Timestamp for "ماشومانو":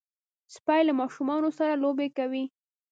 1.01-1.49